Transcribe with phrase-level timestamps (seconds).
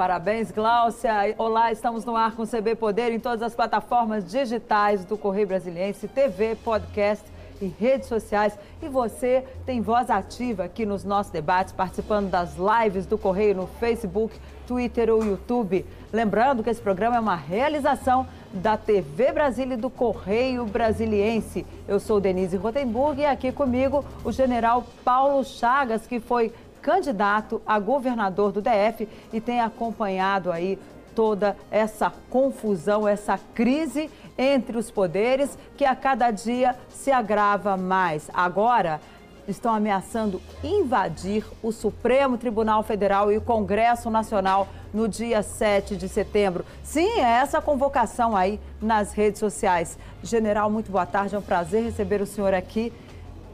[0.00, 1.12] Parabéns, Gláucia.
[1.36, 5.48] Olá, estamos no ar com o CB Poder em todas as plataformas digitais do Correio
[5.48, 7.22] Brasiliense, TV, podcast
[7.60, 8.58] e redes sociais.
[8.80, 13.66] E você tem voz ativa aqui nos nossos debates, participando das lives do Correio no
[13.66, 14.34] Facebook,
[14.66, 15.84] Twitter ou YouTube.
[16.10, 21.66] Lembrando que esse programa é uma realização da TV Brasília e do Correio Brasiliense.
[21.86, 27.78] Eu sou Denise Rotenburg e aqui comigo o general Paulo Chagas, que foi candidato a
[27.78, 30.78] governador do DF e tem acompanhado aí
[31.14, 38.30] toda essa confusão, essa crise entre os poderes que a cada dia se agrava mais.
[38.32, 39.00] Agora
[39.48, 46.08] estão ameaçando invadir o Supremo Tribunal Federal e o Congresso Nacional no dia 7 de
[46.08, 46.64] setembro.
[46.82, 49.98] Sim, é essa convocação aí nas redes sociais.
[50.22, 52.92] General, muito boa tarde, é um prazer receber o senhor aqui.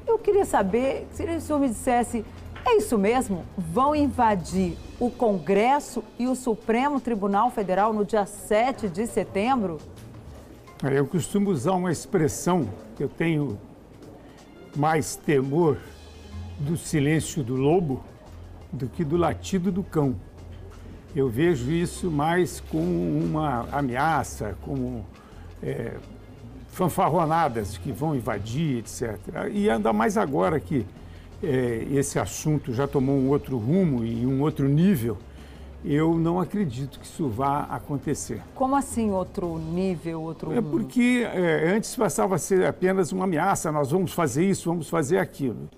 [0.06, 2.24] Eu queria saber se o senhor me dissesse
[2.68, 3.44] é isso mesmo?
[3.56, 9.78] Vão invadir o Congresso e o Supremo Tribunal Federal no dia 7 de setembro?
[10.82, 13.58] Eu costumo usar uma expressão que eu tenho
[14.74, 15.78] mais temor
[16.58, 18.04] do silêncio do lobo
[18.72, 20.16] do que do latido do cão.
[21.14, 25.06] Eu vejo isso mais como uma ameaça, como
[25.62, 25.94] é,
[26.68, 29.18] fanfarronadas que vão invadir, etc.
[29.50, 30.84] E ainda mais agora que
[31.42, 35.18] é, esse assunto já tomou um outro rumo e um outro nível,
[35.84, 38.42] eu não acredito que isso vá acontecer.
[38.54, 43.70] Como assim outro nível, outro É porque é, antes passava a ser apenas uma ameaça,
[43.70, 45.68] nós vamos fazer isso, vamos fazer aquilo.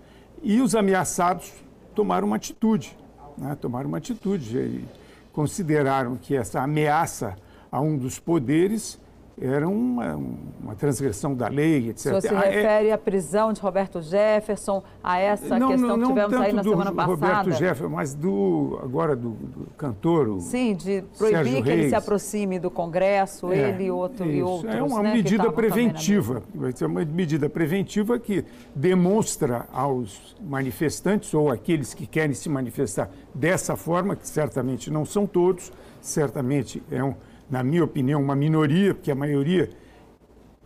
[0.43, 1.53] E os ameaçados
[1.95, 2.97] tomaram uma atitude,
[3.37, 3.57] né?
[3.61, 4.85] tomaram uma atitude e
[5.33, 7.37] consideraram que essa ameaça
[7.71, 8.99] a um dos poderes
[9.41, 10.17] era uma,
[10.63, 11.99] uma transgressão da lei, etc.
[11.99, 12.93] O senhor se ah, é refere é...
[12.93, 16.63] à prisão de Roberto Jefferson, a essa não, questão não, não que tivemos aí na
[16.63, 17.13] semana passada?
[17.13, 22.59] Roberto Jefferson, mas do, agora do, do cantor, Sim, de proibir que ele se aproxime
[22.59, 24.75] do Congresso, é, ele outro, e outros.
[24.75, 31.51] É uma né, medida preventiva, vai ser uma medida preventiva que demonstra aos manifestantes ou
[31.51, 37.15] aqueles que querem se manifestar dessa forma, que certamente não são todos, certamente é um
[37.51, 39.71] na minha opinião, uma minoria, porque a maioria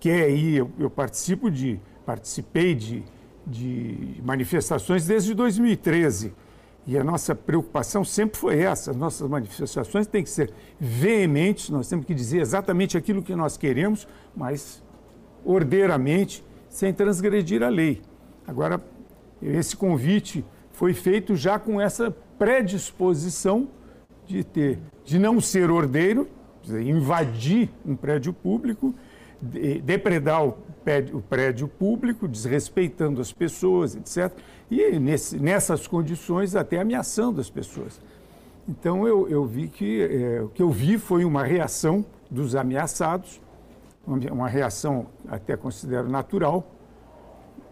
[0.01, 0.57] quer ir.
[0.57, 3.03] Eu, eu participo de, participei de,
[3.47, 6.35] de manifestações desde 2013.
[6.87, 11.89] E a nossa preocupação sempre foi essa: as nossas manifestações têm que ser veementes, nós
[11.89, 14.83] temos que dizer exatamente aquilo que nós queremos, mas
[15.45, 18.03] ordeiramente, sem transgredir a lei.
[18.47, 18.83] Agora,
[19.41, 23.69] esse convite foi feito já com essa predisposição
[24.27, 26.29] de ter, de não ser ordeiro,
[26.69, 28.95] invadir um prédio público,
[29.83, 30.53] depredar o
[30.85, 34.33] prédio, o prédio público, desrespeitando as pessoas, etc.
[34.71, 38.01] E nesse, nessas condições até ameaçando as pessoas.
[38.69, 43.41] Então eu, eu vi que é, o que eu vi foi uma reação dos ameaçados,
[44.07, 46.67] uma reação até considero natural,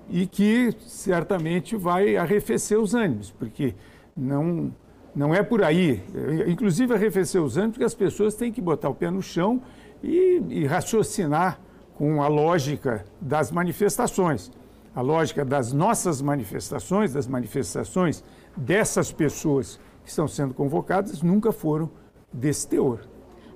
[0.08, 3.74] e que certamente vai arrefecer os ânimos, porque
[4.16, 4.72] não
[5.15, 6.03] não é por aí.
[6.47, 9.62] Inclusive, arrefecer os ânimos, porque as pessoas têm que botar o pé no chão
[10.03, 11.60] e, e raciocinar
[11.94, 14.50] com a lógica das manifestações.
[14.94, 18.25] A lógica das nossas manifestações, das manifestações
[18.56, 21.91] dessas pessoas que estão sendo convocadas, nunca foram
[22.32, 23.00] desse teor.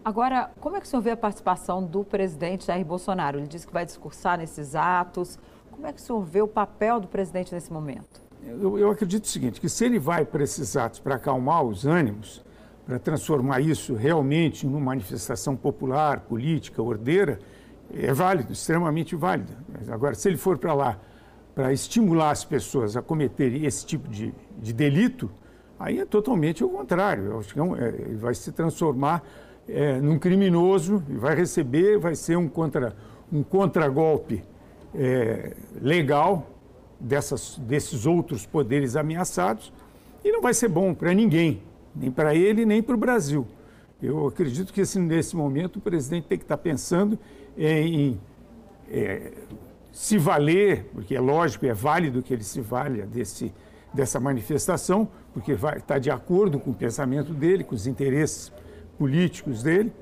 [0.05, 3.39] Agora, como é que o senhor vê a participação do presidente Jair Bolsonaro?
[3.39, 5.39] Ele disse que vai discursar nesses atos.
[5.71, 8.24] Como é que o senhor vê o papel do presidente nesse momento?
[8.47, 11.87] Eu, eu acredito o seguinte, que se ele vai para esses atos para acalmar os
[11.87, 12.45] ânimos,
[12.87, 17.39] para transformar isso realmente em uma manifestação popular, política, ordeira,
[17.93, 19.53] é válido, extremamente válido.
[19.89, 20.99] Agora, se ele for para lá
[21.55, 25.31] para estimular as pessoas a cometerem esse tipo de, de delito,
[25.79, 27.27] aí é totalmente o contrário.
[27.27, 29.23] Eu acho que é um, é, ele vai se transformar
[29.69, 32.97] é, num criminoso e vai receber, vai ser um, contra,
[33.33, 34.43] um contragolpe
[34.95, 36.54] é, legal
[36.99, 39.73] dessas, desses outros poderes ameaçados
[40.25, 41.63] e não vai ser bom para ninguém,
[41.95, 43.47] nem para ele, nem para o Brasil.
[44.03, 47.19] Eu acredito que assim, nesse momento o presidente tem que estar pensando
[47.57, 48.21] em
[48.91, 49.33] é,
[49.93, 53.53] se valer, porque é lógico, é válido que ele se valha desse,
[53.93, 58.53] dessa manifestação, porque está de acordo com o pensamento dele, com os interesses
[58.99, 59.93] políticos dele,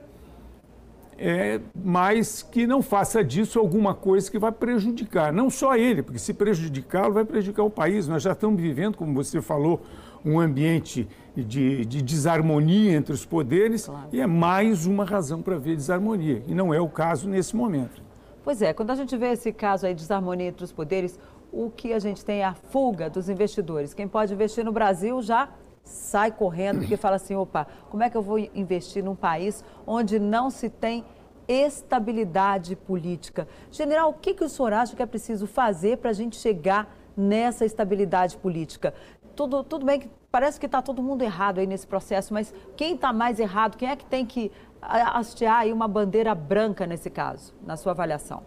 [1.25, 6.19] é, mas que não faça disso alguma coisa que vai prejudicar, não só ele, porque
[6.19, 8.09] se prejudicá-lo, vai prejudicar o país.
[8.09, 9.81] Nós já estamos vivendo, como você falou,
[10.25, 14.09] um ambiente de, de desarmonia entre os poderes claro.
[14.13, 18.03] e é mais uma razão para ver desarmonia, e não é o caso nesse momento.
[18.43, 21.21] Pois é, quando a gente vê esse caso aí de desarmonia entre os poderes,
[21.53, 23.95] o que a gente tem é a fuga dos investidores.
[23.95, 25.49] Quem pode investir no Brasil já
[25.83, 30.19] sai correndo porque fala assim, opa, como é que eu vou investir num país onde
[30.19, 31.05] não se tem
[31.47, 33.49] estabilidade política?
[33.71, 36.95] General, o que, que o senhor acha que é preciso fazer para a gente chegar
[37.17, 38.95] nessa estabilidade política?
[39.35, 42.95] Tudo, tudo bem que parece que está todo mundo errado aí nesse processo, mas quem
[42.95, 43.77] está mais errado?
[43.77, 48.43] Quem é que tem que hastear aí uma bandeira branca nesse caso, na sua avaliação?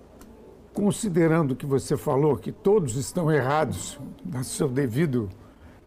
[0.73, 5.29] Considerando que você falou, que todos estão errados na sua devido,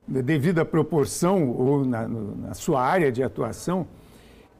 [0.09, 3.87] devida proporção ou na, na sua área de atuação,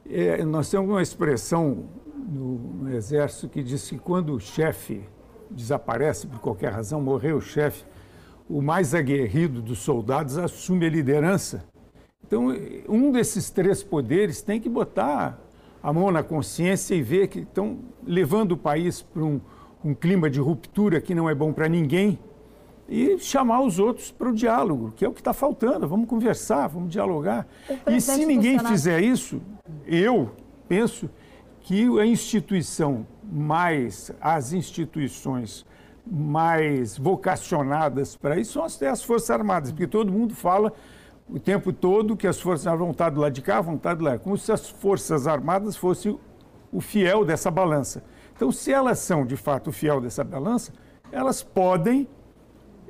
[0.09, 1.85] é, nós temos uma expressão
[2.15, 5.01] no, no, Exército que diz que quando o chefe
[5.49, 7.83] desaparece por qualquer razão, morreu o chefe,
[8.47, 11.63] o mais aguerrido dos soldados assume a liderança.
[12.25, 12.55] Então,
[12.87, 15.39] um desses três poderes tem que botar
[15.81, 19.41] a mão na consciência e ver que estão levando o país para um
[19.83, 22.19] um clima de ruptura que não é bom para ninguém
[22.89, 25.87] e chamar os outros para o diálogo, que é o que está faltando.
[25.87, 27.47] Vamos conversar, vamos dialogar.
[27.87, 29.39] E se ninguém fizer isso,
[29.85, 30.31] eu
[30.67, 31.07] penso
[31.61, 35.65] que a instituição mais, as instituições
[36.03, 40.73] mais vocacionadas para isso são as, as Forças Armadas, porque todo mundo fala
[41.29, 43.93] o tempo todo que as Forças Armadas vão estar do lado de cá, vão estar
[43.93, 46.17] do lado, como se as Forças Armadas fossem
[46.71, 48.03] o fiel dessa balança.
[48.35, 50.73] Então, se elas são de fato fiel dessa balança,
[51.11, 52.07] elas podem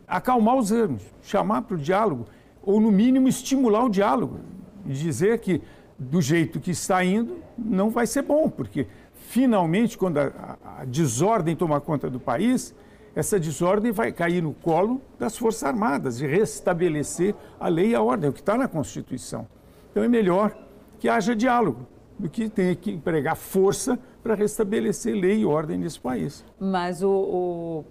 [0.10, 2.26] acalmar os ânimos, chamar para o diálogo,
[2.64, 4.40] ou no mínimo estimular o diálogo,
[4.86, 5.62] dizer que
[5.98, 10.86] do jeito que está indo não vai ser bom, porque finalmente, quando a, a, a
[10.86, 12.74] desordem tomar conta do país,
[13.16, 18.02] essa desordem vai cair no colo das Forças Armadas e restabelecer a lei e a
[18.02, 19.48] ordem, o que está na Constituição.
[19.92, 20.56] Então é melhor
[21.00, 26.00] que haja diálogo do que tenha que empregar força para restabelecer lei e ordem nesse
[26.00, 26.44] país.
[26.60, 27.86] Mas o, o,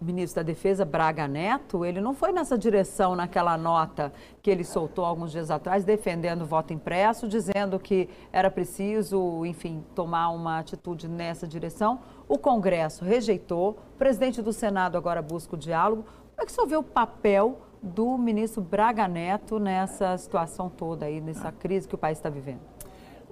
[0.00, 4.12] ministro da Defesa, Braga Neto, ele não foi nessa direção naquela nota
[4.42, 9.84] que ele soltou alguns dias atrás, defendendo o voto impresso, dizendo que era preciso, enfim,
[9.94, 12.00] tomar uma atitude nessa direção.
[12.28, 16.02] O Congresso rejeitou, o presidente do Senado agora busca o diálogo.
[16.02, 21.06] Como é que o senhor vê o papel do ministro Braga Neto nessa situação toda
[21.06, 22.60] aí, nessa crise que o país está vivendo?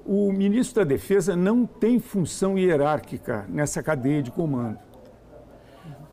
[0.07, 4.79] O ministro da Defesa não tem função hierárquica nessa cadeia de comando.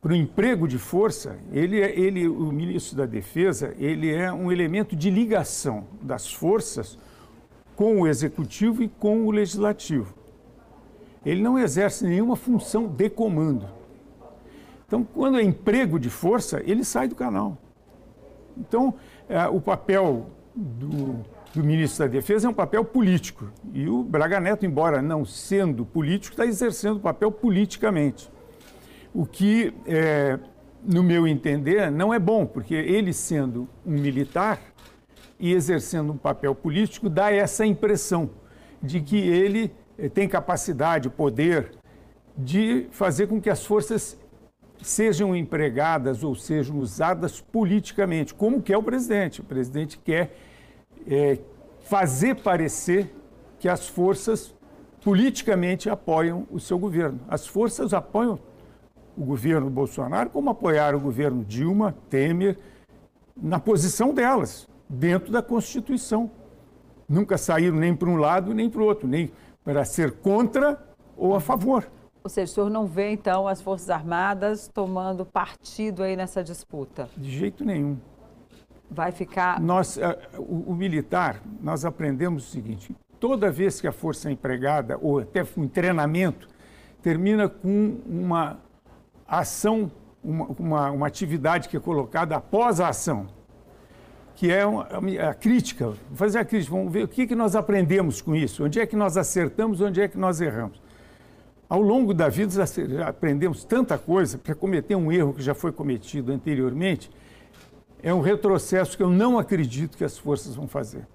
[0.02, 4.50] Para o emprego de força, ele, é, ele, o ministro da Defesa, ele é um
[4.50, 6.98] elemento de ligação das forças
[7.76, 10.12] com o executivo e com o legislativo.
[11.24, 13.68] Ele não exerce nenhuma função de comando.
[14.86, 17.56] Então, quando é emprego de força, ele sai do canal.
[18.58, 18.94] Então,
[19.28, 23.50] é, o papel do do ministro da Defesa é um papel político.
[23.72, 28.30] E o Braga Neto, embora não sendo político, está exercendo o papel politicamente.
[29.14, 30.38] O que, é,
[30.82, 34.58] no meu entender, não é bom, porque ele sendo um militar
[35.38, 38.30] e exercendo um papel político, dá essa impressão
[38.82, 41.72] de que ele é, tem capacidade, poder
[42.36, 44.18] de fazer com que as forças
[44.80, 49.40] sejam empregadas ou sejam usadas politicamente, como quer o presidente.
[49.40, 50.34] O presidente quer
[51.06, 51.38] é,
[51.84, 53.14] fazer parecer
[53.58, 54.54] que as forças
[55.04, 57.20] politicamente apoiam o seu governo.
[57.28, 58.38] As forças apoiam
[59.16, 62.58] o governo Bolsonaro, como apoiaram o governo Dilma, Temer,
[63.36, 66.30] na posição delas, dentro da Constituição.
[67.08, 69.30] Nunca saíram nem para um lado nem para o outro, nem
[69.64, 70.82] para ser contra
[71.16, 71.86] ou a favor.
[72.24, 77.08] Ou seja, o senhor não vê, então, as Forças Armadas tomando partido aí nessa disputa?
[77.16, 77.98] De jeito nenhum.
[78.88, 79.60] Vai ficar.
[79.60, 84.32] Nós, eh, o, o, militar, nós aprendemos o seguinte: toda vez que a força é
[84.32, 86.48] empregada, ou até um treinamento,
[87.02, 88.58] termina com uma
[89.40, 89.90] ação,
[90.22, 93.26] uma, uma, uma atividade que é colocada após a ação,
[94.34, 94.86] que é uma,
[95.28, 95.86] a crítica.
[95.86, 98.86] Vamos fazer a crítica, vamos ver o que, que nós aprendemos com isso, onde é
[98.86, 100.80] que nós acertamos, onde é que nós erramos.
[101.68, 105.72] Ao longo da vida, já aprendemos tanta coisa para cometer um erro que já foi
[105.72, 107.10] cometido anteriormente
[108.02, 111.06] é um retrocesso que eu não acredito que as forças vão fazer.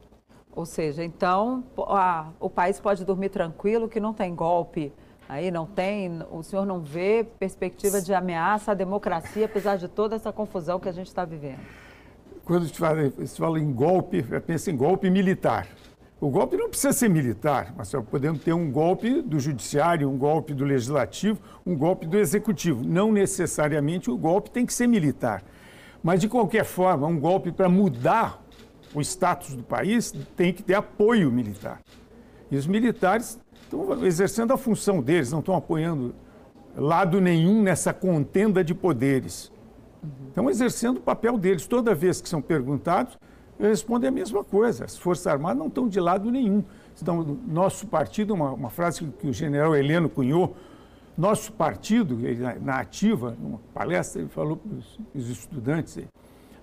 [0.55, 4.91] Ou seja, então a, o país pode dormir tranquilo que não tem golpe.
[5.29, 10.15] Aí não tem, o senhor não vê perspectiva de ameaça à democracia, apesar de toda
[10.15, 11.59] essa confusão que a gente está vivendo.
[12.45, 15.67] Quando se fala, se fala em golpe, pensa em golpe militar.
[16.19, 20.17] O golpe não precisa ser militar, mas só podemos ter um golpe do judiciário, um
[20.17, 22.83] golpe do legislativo, um golpe do executivo.
[22.83, 25.43] Não necessariamente o golpe tem que ser militar.
[26.01, 28.41] Mas, de qualquer forma, um golpe para mudar
[28.95, 31.81] o status do país tem que ter apoio militar.
[32.49, 36.15] E os militares estão exercendo a função deles, não estão apoiando
[36.75, 39.51] lado nenhum nessa contenda de poderes.
[40.27, 41.67] Estão exercendo o papel deles.
[41.67, 43.17] Toda vez que são perguntados,
[43.59, 44.85] Eu respondo a mesma coisa.
[44.85, 46.63] As Forças Armadas não estão de lado nenhum.
[47.01, 50.55] Então, nosso partido, uma, uma frase que o general Heleno cunhou,
[51.17, 52.15] nosso partido,
[52.61, 54.71] na ativa, numa palestra, ele falou para
[55.15, 55.97] os estudantes,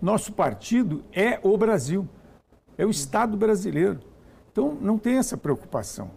[0.00, 2.08] nosso partido é o Brasil,
[2.78, 3.98] é o Estado brasileiro.
[4.52, 6.12] Então, não tem essa preocupação.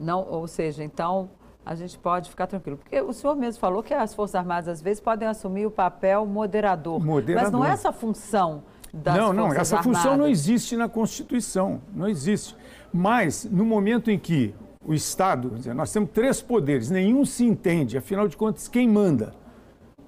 [0.00, 1.30] Não, ou seja, então
[1.64, 2.78] a gente pode ficar tranquilo.
[2.78, 6.24] Porque o senhor mesmo falou que as Forças Armadas, às vezes, podem assumir o papel
[6.24, 6.98] moderador.
[7.04, 7.42] moderador.
[7.42, 10.02] Mas não é essa função das Não, não, Forças essa Armadas.
[10.02, 12.56] função não existe na Constituição, não existe.
[12.92, 14.54] Mas, no momento em que
[14.84, 19.34] o Estado, dizer, nós temos três poderes, nenhum se entende, afinal de contas, quem manda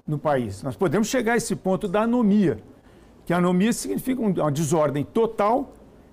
[0.05, 0.63] no país?
[0.63, 2.57] Nós podemos chegar a esse ponto da anomia,
[3.25, 5.71] que a anomia significa uma desordem total,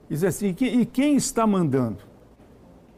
[0.09, 2.10] diz assim, e quem está mandando?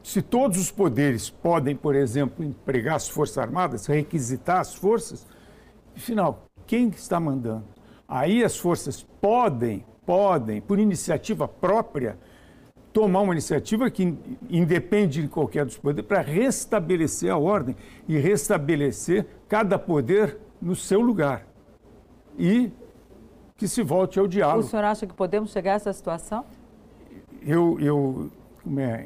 [0.02, 5.26] Se todos os poderes podem, por exemplo, empregar as Forças Armadas, requisitar as forças,
[5.96, 7.64] afinal, quem está mandando?
[8.08, 12.18] Aí as forças podem, podem, por iniciativa própria,
[12.92, 14.16] tomar uma iniciativa que
[14.50, 17.74] independe de qualquer dos poderes para restabelecer a ordem
[18.06, 21.46] e restabelecer cada poder no seu lugar.
[22.38, 22.70] E
[23.56, 24.66] que se volte ao diálogo.
[24.66, 26.44] O senhor acha que podemos chegar a essa situação?
[27.40, 28.30] Eu, eu,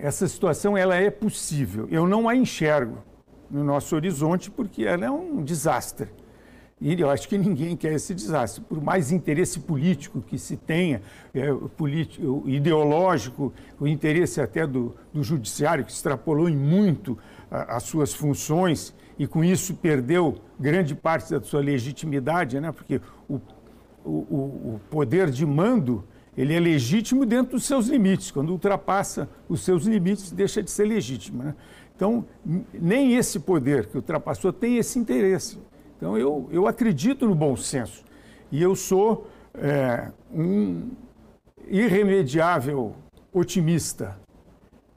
[0.03, 1.89] essa situação ela é possível.
[1.91, 2.99] Eu não a enxergo
[3.51, 6.09] no nosso horizonte porque ela é um desastre.
[6.79, 8.63] E eu acho que ninguém quer esse desastre.
[8.63, 11.01] Por mais interesse político que se tenha,
[11.33, 17.17] é, político, ideológico, o interesse até do, do judiciário, que extrapolou em muito
[17.51, 22.71] a, as suas funções e com isso perdeu grande parte da sua legitimidade, né?
[22.71, 23.41] porque o,
[24.05, 26.05] o, o poder de mando
[26.37, 28.31] ele é legítimo dentro dos seus limites.
[28.31, 31.43] Quando ultrapassa os seus limites, deixa de ser legítimo.
[31.43, 31.55] Né?
[31.95, 32.27] Então,
[32.75, 35.59] nem esse poder que ultrapassou tem esse interesse.
[35.97, 38.05] Então, eu, eu acredito no bom senso.
[38.53, 40.91] E eu sou é, um
[41.67, 42.95] irremediável
[43.33, 44.19] otimista.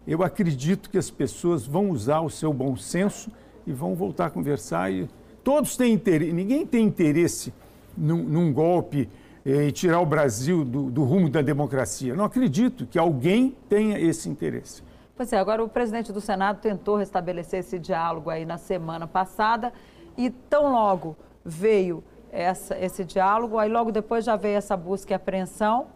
[0.05, 3.31] Eu acredito que as pessoas vão usar o seu bom senso
[3.65, 4.91] e vão voltar a conversar.
[4.91, 5.07] E
[5.43, 7.53] todos têm interesse, ninguém tem interesse
[7.97, 9.07] num, num golpe
[9.45, 12.15] e tirar o Brasil do, do rumo da democracia.
[12.15, 14.83] Não acredito que alguém tenha esse interesse.
[15.15, 19.73] Pois é, agora o presidente do Senado tentou restabelecer esse diálogo aí na semana passada
[20.17, 25.15] e tão logo veio essa, esse diálogo, aí logo depois já veio essa busca e
[25.15, 25.87] apreensão,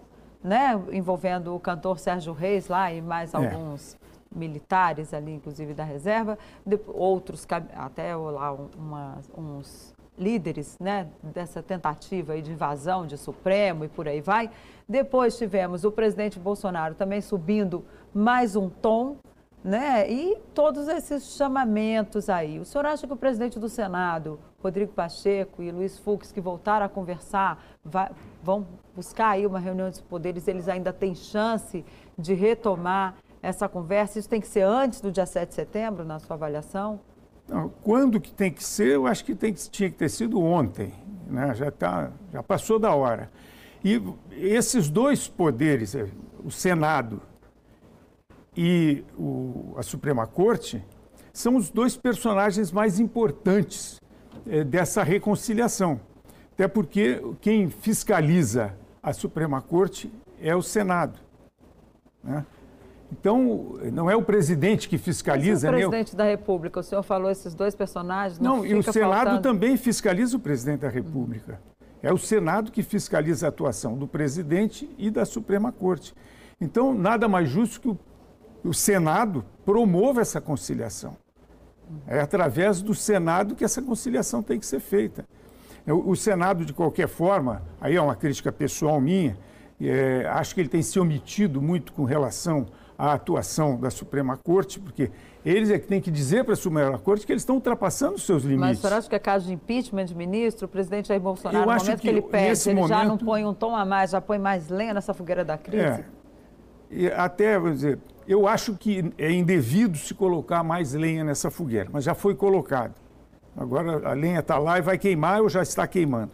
[0.44, 3.38] né, envolvendo o cantor Sérgio Reis lá e mais é.
[3.38, 3.98] alguns
[4.34, 12.40] militares ali, inclusive da reserva, de, outros, até lá uma, uns líderes né, dessa tentativa
[12.42, 14.50] de invasão de Supremo e por aí vai.
[14.88, 19.18] Depois tivemos o presidente Bolsonaro também subindo mais um tom,
[19.64, 20.12] né?
[20.12, 22.60] E todos esses chamamentos aí.
[22.60, 26.86] O senhor acha que o presidente do Senado, Rodrigo Pacheco e Luiz Fux, que voltaram
[26.86, 31.86] a conversar, vai, vão buscar aí uma reunião dos poderes, eles ainda têm chance
[32.18, 34.20] de retomar essa conversa?
[34.20, 37.00] Isso tem que ser antes do dia 7 de setembro, na sua avaliação?
[37.54, 40.42] Não, quando que tem que ser, eu acho que, tem que tinha que ter sido
[40.42, 40.92] ontem,
[41.28, 41.54] né?
[41.54, 43.30] já, tá, já passou da hora.
[43.84, 46.10] E esses dois poderes, é,
[46.44, 47.22] o Senado
[48.58, 50.84] e o, a Suprema Corte,
[51.32, 54.02] são os dois personagens mais importantes
[54.48, 56.02] é, dessa reconciliação.
[56.54, 61.20] Até porque quem fiscaliza a Suprema Corte é o Senado.
[62.24, 62.44] Né?
[63.20, 65.78] Então, não é o presidente que fiscaliza, né?
[65.78, 68.40] O presidente da República, o senhor falou esses dois personagens.
[68.40, 69.42] Não, não e o Senado faltando...
[69.42, 71.62] também fiscaliza o presidente da República.
[72.02, 76.16] É o Senado que fiscaliza a atuação do presidente e da Suprema Corte.
[76.60, 78.00] Então, nada mais justo que o,
[78.64, 81.16] o Senado promova essa conciliação.
[82.08, 85.24] É através do Senado que essa conciliação tem que ser feita.
[85.86, 89.38] O, o Senado, de qualquer forma, aí é uma crítica pessoal minha,
[89.80, 92.66] é, acho que ele tem se omitido muito com relação
[92.98, 95.12] a atuação da Suprema Corte, porque
[95.46, 98.26] eles é que têm que dizer para a Suprema Corte que eles estão ultrapassando os
[98.26, 98.62] seus limites.
[98.62, 101.66] Mas o senhor acha que é caso de impeachment de ministro, o presidente Jair Bolsonaro,
[101.66, 102.90] no momento que, que ele pede, ele momento...
[102.90, 105.84] já não põe um tom a mais, já põe mais lenha nessa fogueira da crise?
[105.86, 106.06] É.
[106.90, 111.90] E até, vou dizer, eu acho que é indevido se colocar mais lenha nessa fogueira,
[111.92, 112.94] mas já foi colocado.
[113.56, 116.32] Agora a lenha está lá e vai queimar ou já está queimando.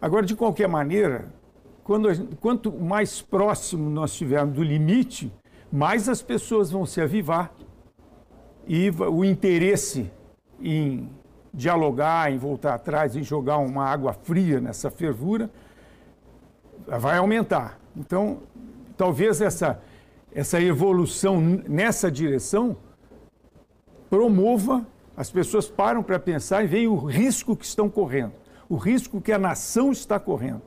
[0.00, 1.26] Agora, de qualquer maneira,
[1.82, 5.32] quando, quanto mais próximo nós estivermos do limite,
[5.70, 7.52] mais as pessoas vão se avivar
[8.66, 10.10] e o interesse
[10.60, 11.10] em
[11.52, 15.50] dialogar, em voltar atrás, em jogar uma água fria nessa fervura,
[16.86, 17.78] vai aumentar.
[17.96, 18.40] Então,
[18.96, 19.80] talvez essa,
[20.32, 22.76] essa evolução nessa direção
[24.08, 28.32] promova, as pessoas param para pensar e veem o risco que estão correndo,
[28.68, 30.62] o risco que a nação está correndo.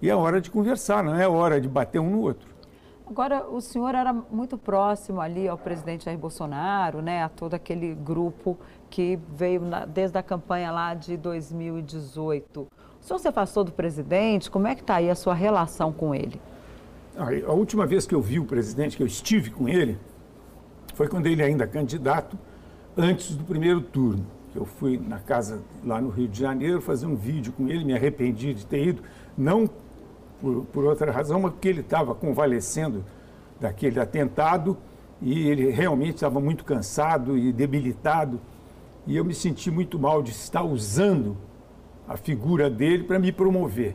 [0.00, 2.49] E é hora de conversar, não é hora de bater um no outro.
[3.10, 7.92] Agora, o senhor era muito próximo ali ao presidente Jair Bolsonaro, né, a todo aquele
[7.92, 8.56] grupo
[8.88, 12.60] que veio na, desde a campanha lá de 2018.
[12.60, 12.68] O
[13.04, 16.40] senhor se afastou do presidente, como é que está aí a sua relação com ele?
[17.16, 19.98] A última vez que eu vi o presidente, que eu estive com ele,
[20.94, 22.38] foi quando ele ainda candidato,
[22.96, 24.24] antes do primeiro turno.
[24.54, 27.92] Eu fui na casa lá no Rio de Janeiro fazer um vídeo com ele, me
[27.92, 29.02] arrependi de ter ido,
[29.36, 29.68] não
[30.40, 33.04] por, por outra razão, mas porque ele estava convalescendo
[33.60, 34.76] daquele atentado
[35.20, 38.40] e ele realmente estava muito cansado e debilitado.
[39.06, 41.36] E eu me senti muito mal de estar usando
[42.08, 43.94] a figura dele para me promover.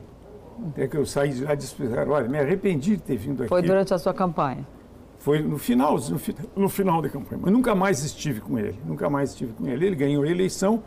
[0.70, 1.76] Até que eu saí de lá e disse,
[2.08, 3.50] olha, me arrependi de ter vindo aqui.
[3.50, 4.66] Foi durante a sua campanha?
[5.20, 6.22] Foi no final, no,
[6.56, 7.42] no, final da campanha.
[7.44, 9.88] Mas nunca mais estive com ele, nunca mais estive com ele.
[9.88, 10.84] Ele ganhou a eleição,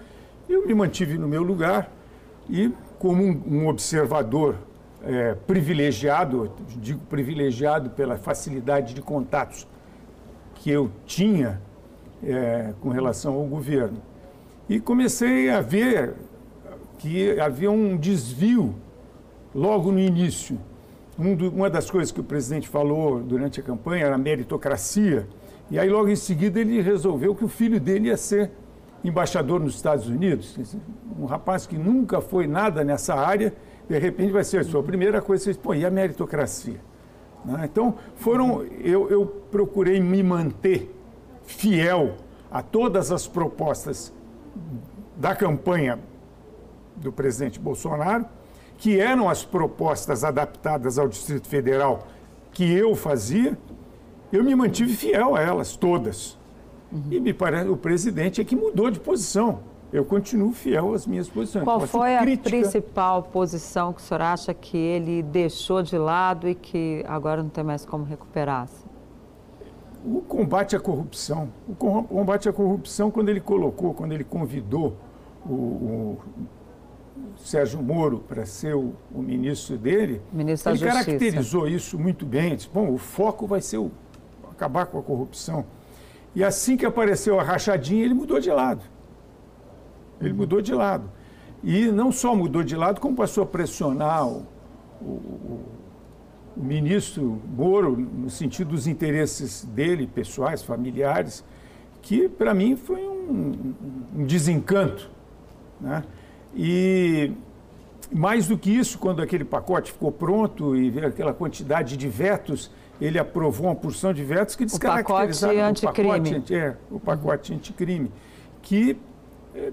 [0.49, 1.91] eu me mantive no meu lugar
[2.49, 4.57] e, como um, um observador
[5.05, 9.67] é, privilegiado, digo privilegiado pela facilidade de contatos
[10.57, 11.61] que eu tinha
[12.23, 14.03] é, com relação ao governo.
[14.69, 16.15] E comecei a ver
[16.99, 18.75] que havia um desvio
[19.55, 20.59] logo no início.
[21.19, 25.27] Um do, uma das coisas que o presidente falou durante a campanha era a meritocracia.
[25.71, 28.51] E aí, logo em seguida, ele resolveu que o filho dele ia ser
[29.03, 30.57] embaixador nos Estados Unidos.
[31.19, 33.55] Um rapaz que nunca foi nada nessa área,
[33.89, 35.45] de repente vai ser a sua primeira coisa.
[35.45, 36.81] Você diz, pô, e a meritocracia?
[37.45, 37.63] Né?
[37.65, 38.65] Então, foram.
[38.81, 40.95] Eu, eu procurei me manter
[41.45, 42.17] fiel
[42.51, 44.13] a todas as propostas
[45.17, 45.99] da campanha
[46.97, 48.27] do presidente Bolsonaro,
[48.77, 52.07] que eram as propostas adaptadas ao Distrito Federal
[52.53, 53.57] que eu fazia,
[54.33, 56.37] eu me mantive fiel a elas todas.
[56.91, 57.05] Uhum.
[57.11, 59.61] E me parece o presidente é que mudou de posição.
[59.91, 61.65] Eu continuo fiel às minhas posições.
[61.65, 66.55] Qual foi a principal posição que o senhor acha que ele deixou de lado e
[66.55, 68.69] que agora não tem mais como recuperar?
[70.05, 71.49] O combate à corrupção.
[71.67, 74.97] O combate à corrupção, quando ele colocou, quando ele convidou
[75.45, 76.19] o, o
[77.37, 82.57] Sérgio Moro para ser o, o, ministro dele, ministro ele caracterizou isso muito bem.
[82.57, 83.91] Disse, bom, o foco vai ser o,
[84.51, 85.65] acabar com a corrupção.
[86.35, 88.83] E assim que apareceu a rachadinha, ele mudou de lado.
[90.21, 91.11] Ele mudou de lado.
[91.63, 94.47] E não só mudou de lado, como passou a pressionar o,
[95.01, 95.61] o,
[96.57, 101.45] o ministro Moro no sentido dos interesses dele, pessoais, familiares,
[102.03, 103.75] que para mim foi um,
[104.17, 105.11] um desencanto.
[105.81, 106.03] Né?
[106.55, 107.33] E
[108.13, 112.71] mais do que isso, quando aquele pacote ficou pronto e veio aquela quantidade de vetos,
[113.01, 116.45] ele aprovou uma porção de vetos que descaracterizaram o pacote anticrime.
[116.51, 118.11] É, o pacote anticrime,
[118.63, 118.97] que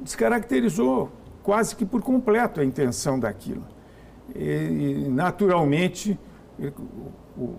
[0.02, 1.12] descaracterizou
[1.44, 3.64] quase que por completo a intenção daquilo.
[4.36, 6.20] E, naturalmente,
[7.38, 7.56] o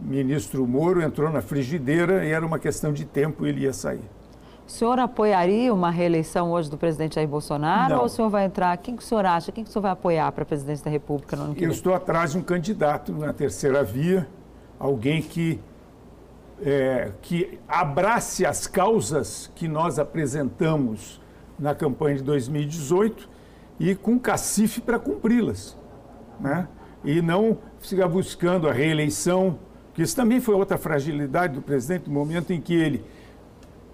[0.00, 4.02] ministro Moro entrou na frigideira e era uma questão de tempo ele ia sair.
[4.66, 8.00] O senhor apoiaria uma reeleição hoje do presidente Jair Bolsonaro Não.
[8.00, 8.76] ou o senhor vai entrar?
[8.76, 9.50] Quem que o senhor acha?
[9.50, 11.68] Quem que o senhor vai apoiar para a presidência da República no ano que vem?
[11.68, 14.28] Eu estou atrás de um candidato na terceira via,
[14.78, 15.58] alguém que,
[16.60, 21.18] é, que abrace as causas que nós apresentamos
[21.58, 23.28] na campanha de 2018
[23.80, 25.76] e com cacife para cumpri-las.
[26.40, 26.68] Né?
[27.04, 29.58] E não ficar buscando a reeleição,
[29.94, 33.04] que isso também foi outra fragilidade do presidente, no momento em que ele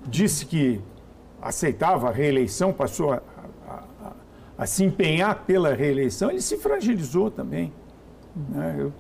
[0.07, 0.81] disse que
[1.41, 3.23] aceitava a reeleição, passou a,
[3.69, 4.13] a, a,
[4.59, 7.73] a se empenhar pela reeleição, ele se fragilizou também.
[8.49, 8.91] Né?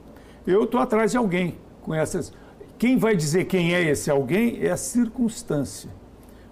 [0.46, 2.32] Eu estou atrás de alguém com essas.
[2.78, 5.90] Quem vai dizer quem é esse alguém é a circunstância.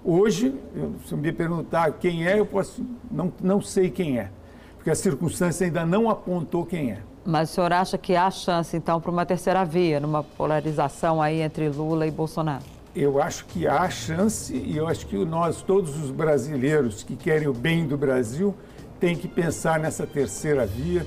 [0.05, 4.31] Hoje, eu, se me perguntar quem é, eu posso não, não sei quem é,
[4.77, 6.99] porque a circunstância ainda não apontou quem é.
[7.25, 11.41] Mas o senhor acha que há chance, então, para uma terceira via, numa polarização aí
[11.41, 12.65] entre Lula e Bolsonaro?
[12.95, 17.49] eu acho que há chance e eu acho que nós, todos os brasileiros que querem
[17.49, 18.55] o bem do Brasil,
[19.01, 21.07] têm que pensar nessa terceira via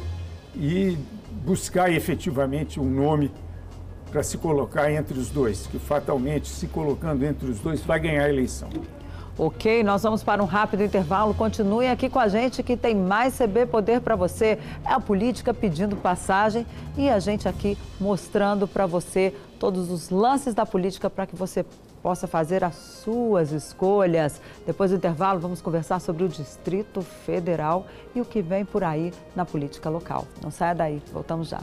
[0.55, 0.97] e
[1.43, 3.31] buscar efetivamente um nome
[4.15, 8.23] para se colocar entre os dois, que fatalmente, se colocando entre os dois, vai ganhar
[8.23, 8.69] a eleição.
[9.38, 11.34] Ok, nós vamos para um rápido intervalo.
[11.34, 14.58] Continue aqui com a gente que tem mais CB Poder para você.
[14.86, 20.54] É a política pedindo passagem e a gente aqui mostrando para você todos os lances
[20.54, 21.65] da política para que você
[22.01, 24.41] possa fazer as suas escolhas.
[24.65, 29.12] Depois do intervalo, vamos conversar sobre o Distrito Federal e o que vem por aí
[29.36, 30.25] na política local.
[30.41, 31.60] Não saia daí, voltamos já.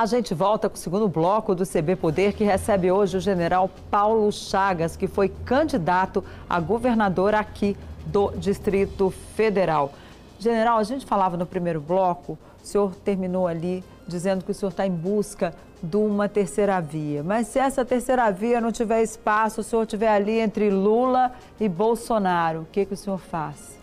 [0.00, 3.68] A gente volta com o segundo bloco do CB Poder, que recebe hoje o general
[3.90, 9.92] Paulo Chagas, que foi candidato a governador aqui do Distrito Federal.
[10.38, 14.70] General, a gente falava no primeiro bloco, o senhor terminou ali dizendo que o senhor
[14.70, 17.22] está em busca de uma terceira via.
[17.22, 21.68] Mas se essa terceira via não tiver espaço, o senhor estiver ali entre Lula e
[21.68, 23.78] Bolsonaro, o que, que o senhor faz?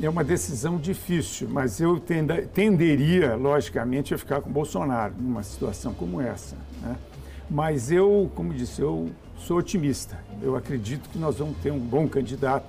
[0.00, 2.00] É uma decisão difícil, mas eu
[2.54, 6.54] tenderia, logicamente, a ficar com Bolsonaro numa situação como essa.
[6.80, 6.96] Né?
[7.50, 10.16] Mas eu, como disse, eu sou otimista.
[10.40, 12.66] Eu acredito que nós vamos ter um bom candidato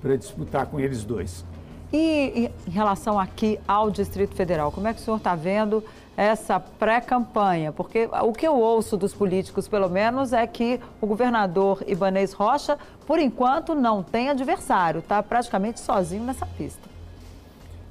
[0.00, 1.44] para disputar com eles dois.
[1.92, 5.84] E em relação aqui ao Distrito Federal, como é que o senhor está vendo
[6.24, 7.72] essa pré-campanha?
[7.72, 12.78] Porque o que eu ouço dos políticos, pelo menos, é que o governador Ibanez Rocha,
[13.06, 16.88] por enquanto, não tem adversário, está praticamente sozinho nessa pista.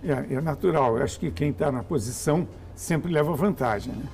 [0.04, 0.98] É, é natural.
[0.98, 3.94] Eu acho que quem está na posição sempre leva vantagem.
[3.94, 4.06] Né?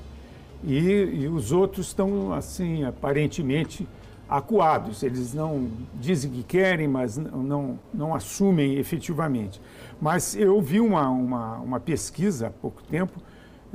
[0.64, 3.88] E, e os outros estão, assim, aparentemente
[4.30, 5.04] acuados.
[5.04, 9.62] Eles não dizem que querem, mas não, não, assumem efetivamente.
[10.02, 13.22] Mas eu vi uma, uma, uma pesquisa há pouco tempo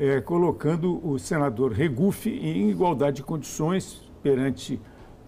[0.01, 4.81] é, colocando o senador Regufe em igualdade de condições perante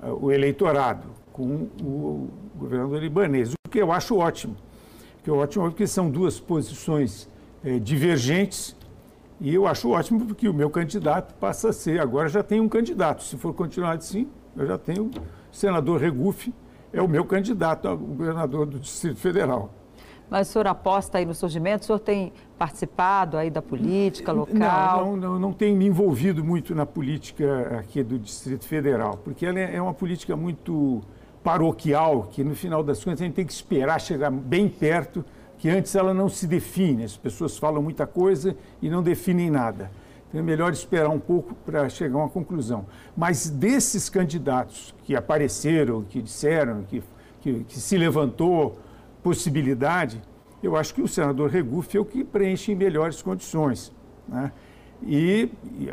[0.02, 4.56] uh, o eleitorado com o governador Ibanez, o que eu acho ótimo.
[5.22, 7.28] Que é ótimo porque são duas posições
[7.62, 8.74] é, divergentes
[9.38, 12.68] e eu acho ótimo porque o meu candidato passa a ser, agora já tem um
[12.68, 15.10] candidato, se for continuar assim, eu já tenho o
[15.50, 16.54] senador Regufe,
[16.94, 19.70] é o meu candidato a governador do Distrito Federal.
[20.32, 21.82] Mas o senhor aposta aí no surgimento?
[21.82, 25.04] O senhor tem participado aí da política local?
[25.04, 29.44] Não, não, não, não tenho me envolvido muito na política aqui do Distrito Federal, porque
[29.44, 31.02] ela é, é uma política muito
[31.44, 35.22] paroquial, que no final das contas a gente tem que esperar chegar bem perto,
[35.58, 37.04] que antes ela não se define.
[37.04, 39.90] As pessoas falam muita coisa e não definem nada.
[40.30, 42.86] Então é melhor esperar um pouco para chegar a uma conclusão.
[43.14, 47.02] Mas desses candidatos que apareceram, que disseram, que,
[47.42, 48.78] que, que se levantou
[49.22, 50.20] possibilidade,
[50.62, 53.92] eu acho que o senador Regufe é o que preenche em melhores condições.
[54.28, 54.52] Né?
[55.02, 55.92] E, e,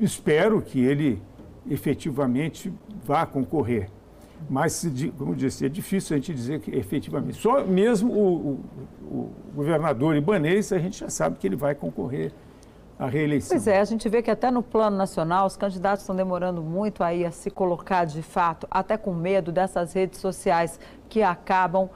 [0.00, 1.22] espero que ele
[1.68, 2.72] efetivamente
[3.04, 3.90] vá concorrer.
[4.48, 4.86] Mas,
[5.16, 7.38] como disse, é difícil a gente dizer que efetivamente.
[7.38, 8.60] Só mesmo o, o,
[9.10, 12.32] o governador Ibanez, a gente já sabe que ele vai concorrer
[12.98, 13.56] a reeleição.
[13.56, 17.02] Pois é, a gente vê que até no plano nacional os candidatos estão demorando muito
[17.02, 21.90] aí a se colocar de fato, até com medo dessas redes sociais que acabam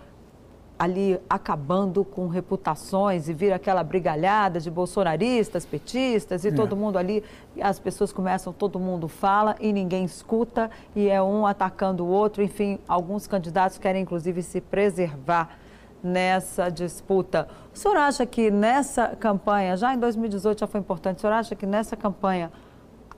[0.80, 6.50] ali acabando com reputações e vira aquela brigalhada de bolsonaristas, petistas e é.
[6.50, 7.22] todo mundo ali,
[7.60, 12.42] as pessoas começam, todo mundo fala e ninguém escuta e é um atacando o outro,
[12.42, 15.50] enfim, alguns candidatos querem inclusive se preservar
[16.02, 17.46] nessa disputa.
[17.74, 21.54] O senhor acha que nessa campanha, já em 2018 já foi importante, o senhor acha
[21.54, 22.50] que nessa campanha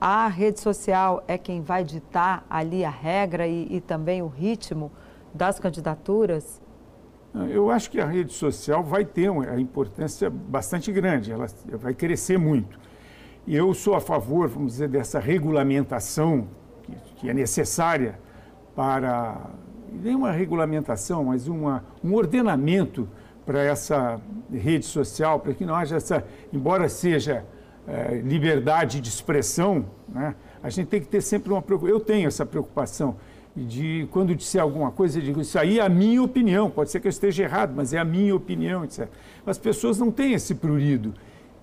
[0.01, 4.91] a rede social é quem vai ditar ali a regra e, e também o ritmo
[5.33, 6.62] das candidaturas?
[7.51, 11.47] Eu acho que a rede social vai ter uma importância bastante grande, ela
[11.79, 12.79] vai crescer muito.
[13.49, 16.47] Eu sou a favor, vamos dizer, dessa regulamentação
[16.83, 18.19] que, que é necessária
[18.75, 19.51] para
[19.91, 23.09] nem uma regulamentação, mas uma, um ordenamento
[23.45, 24.21] para essa
[24.53, 27.45] rede social, para que não haja essa, embora seja
[27.87, 31.97] é, liberdade de expressão, né, a gente tem que ter sempre uma preocupação.
[31.97, 33.17] Eu tenho essa preocupação
[33.55, 37.01] de quando disser alguma coisa, eu digo, isso aí é a minha opinião, pode ser
[37.01, 39.09] que eu esteja errado, mas é a minha opinião, etc.
[39.45, 41.13] As pessoas não têm esse prurido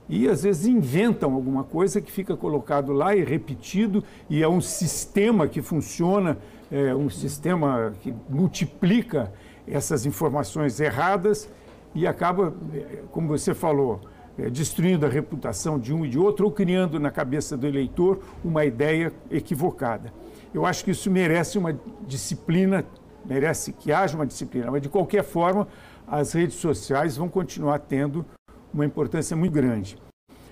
[0.07, 4.61] e às vezes inventam alguma coisa que fica colocado lá e repetido e é um
[4.61, 6.37] sistema que funciona
[6.71, 9.31] é, um sistema que multiplica
[9.67, 11.49] essas informações erradas
[11.95, 14.01] e acaba, é, como você falou,
[14.37, 18.19] é, destruindo a reputação de um e de outro ou criando na cabeça do eleitor
[18.43, 20.13] uma ideia equivocada.
[20.53, 22.85] Eu acho que isso merece uma disciplina,
[23.23, 25.67] merece que haja uma disciplina, mas de qualquer forma,
[26.07, 28.25] as redes sociais vão continuar tendo
[28.73, 29.97] uma importância muito grande.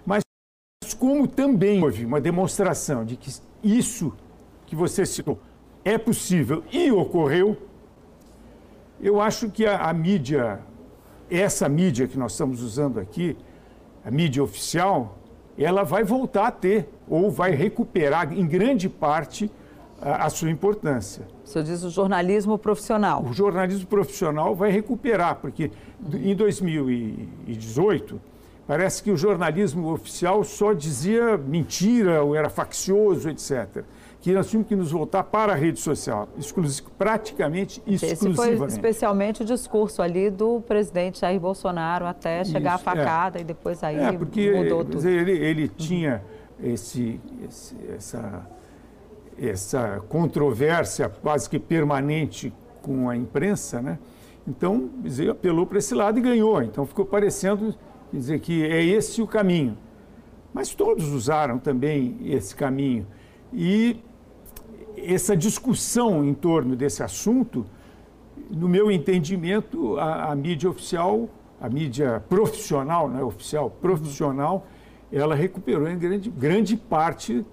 [0.06, 0.22] Mas
[1.00, 3.32] como também houve uma demonstração de que
[3.64, 4.14] isso
[4.66, 5.40] que você citou
[5.84, 7.58] é possível e ocorreu,
[9.02, 10.60] eu acho que a, a mídia,
[11.30, 13.38] essa mídia que nós estamos usando aqui,
[14.04, 15.18] a mídia oficial,
[15.58, 19.50] ela vai voltar a ter, ou vai recuperar em grande parte
[20.02, 21.28] a, a sua importância.
[21.44, 23.24] O senhor diz o jornalismo profissional.
[23.24, 25.72] O jornalismo profissional vai recuperar, porque
[26.14, 28.20] em 2018
[28.66, 33.84] parece que o jornalismo oficial só dizia mentira ou era faccioso, etc
[34.28, 36.28] que nós tínhamos que nos voltar para a rede social,
[36.98, 38.54] praticamente exclusivamente.
[38.54, 42.96] Esse foi especialmente o discurso ali do presidente Jair Bolsonaro até chegar Isso, à é.
[42.96, 43.42] facada é.
[43.42, 45.08] e depois aí é, porque, mudou tudo.
[45.08, 46.22] Ele, ele tinha
[46.62, 48.46] esse, esse, essa,
[49.40, 54.00] essa controvérsia quase que permanente com a imprensa, né?
[54.48, 56.62] Então, ele apelou para esse lado e ganhou.
[56.64, 57.76] Então, ficou parecendo
[58.12, 59.78] dizer que é esse o caminho.
[60.54, 63.06] Mas todos usaram também esse caminho.
[63.54, 64.00] E
[64.96, 67.66] essa discussão em torno desse assunto,
[68.50, 74.66] no meu entendimento, a, a mídia oficial, a mídia profissional, não é oficial, profissional,
[75.12, 77.46] ela recuperou em grande, grande parte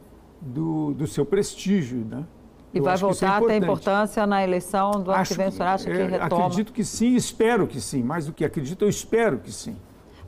[0.44, 2.04] do, do seu prestígio.
[2.04, 2.24] Né?
[2.72, 5.48] E Eu vai é voltar é a ter importância na eleição do ano que vem,
[5.48, 6.46] o senhor acha que é, retoma?
[6.46, 8.02] Acredito que sim, espero que sim.
[8.02, 9.76] Mais do que acredito, eu espero que sim.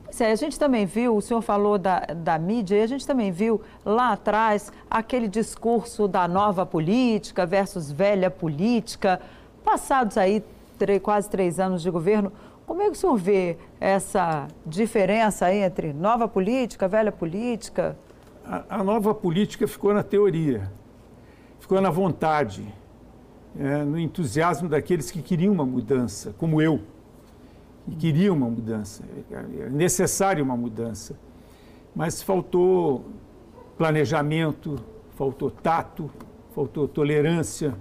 [0.04, 3.06] Pois é, a gente também viu, o senhor falou da, da mídia, e a gente
[3.06, 9.20] também viu lá atrás aquele discurso da nova política versus velha política.
[9.64, 10.42] Passados aí
[10.78, 12.32] três, quase três anos de governo,
[12.66, 17.96] como é que o senhor vê essa diferença aí entre nova política, velha política?
[18.68, 20.70] A, nova política ficou na teoria,
[21.58, 22.72] ficou na vontade,
[23.58, 26.80] é, no entusiasmo daqueles que queriam uma mudança, como eu,
[27.88, 31.18] que queriam uma mudança, é necessária uma mudança.
[31.94, 33.06] Mas faltou
[33.76, 34.78] planejamento,
[35.16, 36.10] faltou tato,
[36.54, 37.74] faltou tolerância,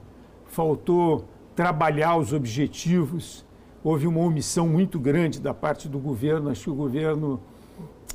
[0.45, 1.25] faltou
[1.55, 3.45] trabalhar os objetivos
[3.85, 6.49] houve uma omissão muito grande da parte do governo.
[6.49, 7.39] Acho que o governo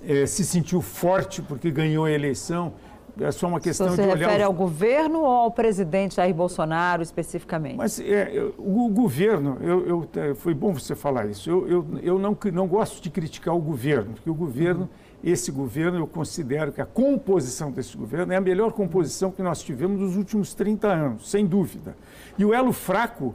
[0.07, 2.73] é, se sentiu forte porque ganhou a eleição.
[3.21, 4.17] É só uma questão Você de olhar.
[4.17, 4.47] Você refere os...
[4.47, 7.77] ao governo ou ao presidente Jair Bolsonaro especificamente?
[7.77, 11.51] Mas é, o governo, eu, eu, foi bom você falar isso.
[11.51, 14.89] Eu, eu, eu não, não gosto de criticar o governo, porque o governo, uhum.
[15.25, 19.61] esse governo, eu considero que a composição desse governo é a melhor composição que nós
[19.61, 21.97] tivemos nos últimos 30 anos, sem dúvida.
[22.39, 23.35] E o elo fraco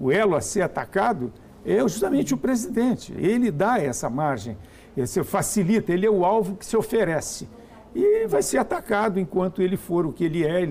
[0.00, 1.32] o, elo a ser atacado
[1.64, 3.12] é justamente o presidente.
[3.16, 4.56] Ele dá essa margem,
[4.96, 7.48] ele facilita, ele é o alvo que se oferece.
[7.94, 10.62] E vai ser atacado enquanto ele for o que ele é.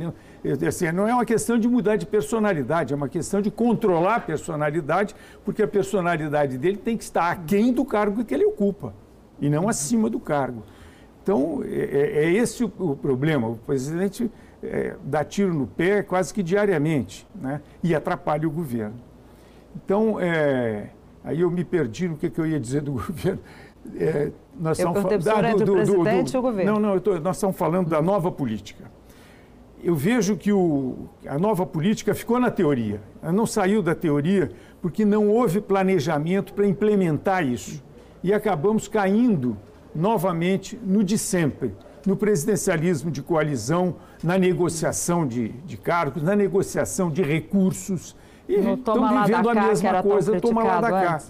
[0.44, 4.16] Ele, assim, não é uma questão de mudar de personalidade, é uma questão de controlar
[4.16, 8.94] a personalidade, porque a personalidade dele tem que estar aquém do cargo que ele ocupa
[9.40, 10.64] e não acima do cargo.
[11.22, 13.48] Então, é, é, é esse o, o problema.
[13.48, 14.32] O presidente
[14.64, 17.62] é, dá tiro no pé quase que diariamente né?
[17.84, 18.96] e atrapalha o governo.
[19.76, 20.90] Então, é,
[21.24, 23.40] aí eu me perdi no que, que eu ia dizer do governo.
[23.96, 26.72] É, nós eu estamos falando ah, do, do, presidente do, o governo.
[26.74, 28.86] Não, não, tô, nós estamos falando da nova política.
[29.84, 34.52] Eu vejo que o, a nova política ficou na teoria, ela não saiu da teoria
[34.82, 37.84] porque não houve planejamento para implementar isso.
[38.24, 39.58] E acabamos caindo
[39.96, 41.74] novamente no de sempre
[42.06, 48.16] no presidencialismo de coalizão, na negociação de, de cargos, na negociação de recursos.
[48.48, 51.22] E estão vivendo a mesma coisa, o toma lá da cá.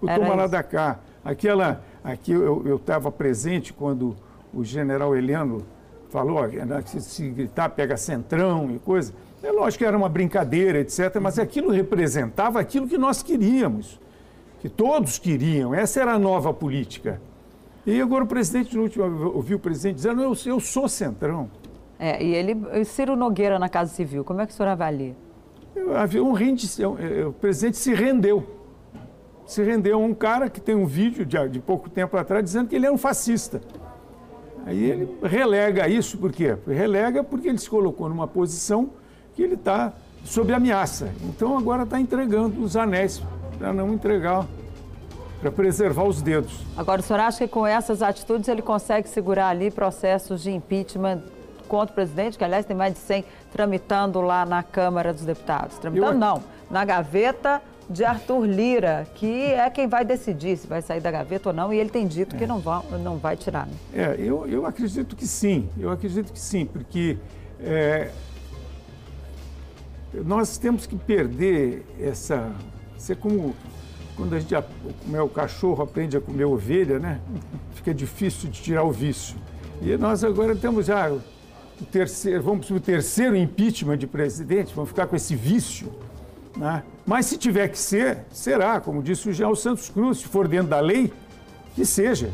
[0.00, 0.98] O toma lá da cá.
[1.24, 4.16] Aquela, aqui eu estava presente quando
[4.54, 5.62] o general Heleno
[6.08, 9.12] falou né, que se gritar pega centrão e coisa.
[9.42, 14.00] É lógico que era uma brincadeira, etc., mas aquilo representava aquilo que nós queríamos,
[14.60, 15.74] que todos queriam.
[15.74, 17.20] Essa era a nova política.
[17.84, 21.50] E agora o presidente, no último, ouviu o presidente dizendo, eu, eu sou centrão.
[21.98, 25.14] É, e ele, Ciro Nogueira na Casa Civil, como é que o senhor avalia?
[25.96, 26.66] Havia um rende,
[27.26, 28.55] o presidente se rendeu.
[29.46, 32.68] Se rendeu a um cara que tem um vídeo de, de pouco tempo atrás dizendo
[32.68, 33.60] que ele é um fascista.
[34.66, 36.56] Aí ele relega isso, por quê?
[36.66, 38.90] Relega porque ele se colocou numa posição
[39.34, 39.92] que ele está
[40.24, 41.12] sob ameaça.
[41.24, 43.22] Então agora está entregando os anéis
[43.58, 44.44] para não entregar
[45.40, 46.64] para preservar os dedos.
[46.76, 51.22] Agora, o senhor acha que com essas atitudes ele consegue segurar ali processos de impeachment
[51.68, 55.78] contra o presidente, que aliás tem mais de 100 tramitando lá na Câmara dos Deputados?
[55.78, 56.18] Tramitando Eu...
[56.18, 61.10] não, na gaveta de Arthur Lira, que é quem vai decidir se vai sair da
[61.10, 62.38] gaveta ou não, e ele tem dito é.
[62.38, 63.66] que não vai, não vai tirar.
[63.66, 63.74] Né?
[63.94, 67.16] É, eu, eu acredito que sim, eu acredito que sim, porque
[67.60, 68.10] é,
[70.24, 72.52] nós temos que perder essa.
[72.96, 73.54] Ser como
[74.16, 74.54] quando a gente
[75.04, 77.20] comer o cachorro aprende a comer ovelha, né?
[77.74, 79.36] Fica difícil de tirar o vício.
[79.82, 84.88] E nós agora temos já o terceiro, vamos para o terceiro impeachment de presidente, vamos
[84.88, 85.92] ficar com esse vício.
[86.56, 86.82] Né?
[87.04, 90.68] Mas se tiver que ser, será, como disse o Jean Santos Cruz, se for dentro
[90.68, 91.12] da lei,
[91.74, 92.32] que seja.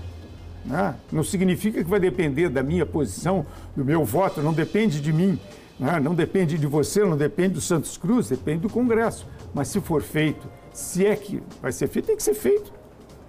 [0.64, 0.94] Né?
[1.10, 3.44] Não significa que vai depender da minha posição,
[3.76, 5.38] do meu voto, não depende de mim,
[5.78, 5.98] né?
[5.98, 9.26] não depende de você, não depende do Santos Cruz, depende do Congresso.
[9.52, 12.72] Mas se for feito se é que vai ser feito, tem que ser feito.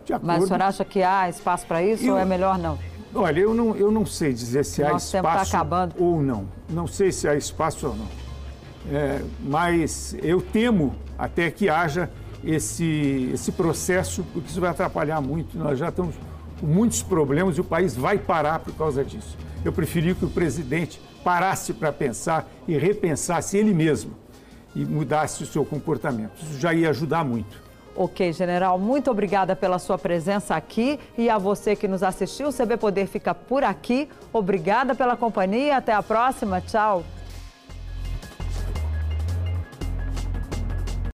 [0.06, 0.28] De acordo.
[0.28, 2.78] Mas o senhor acha que há espaço para isso eu, ou é melhor não?
[3.14, 6.48] Olha, eu não, eu não sei dizer se Nosso há tá espaço tá ou não.
[6.70, 8.08] Não sei se há espaço ou não.
[8.92, 12.10] É, mas eu temo até que haja
[12.44, 15.58] esse, esse processo, porque isso vai atrapalhar muito.
[15.58, 16.16] Nós já estamos
[16.60, 19.38] com muitos problemas e o país vai parar por causa disso.
[19.64, 24.12] Eu preferi que o presidente parasse para pensar e repensasse ele mesmo
[24.76, 26.34] e mudasse o seu comportamento.
[26.42, 27.64] Isso já ia ajudar muito.
[27.96, 32.48] Ok, general, muito obrigada pela sua presença aqui e a você que nos assistiu.
[32.48, 34.10] O CB Poder fica por aqui.
[34.34, 35.78] Obrigada pela companhia.
[35.78, 36.60] Até a próxima.
[36.60, 37.04] Tchau.